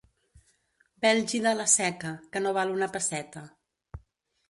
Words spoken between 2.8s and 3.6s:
pesseta.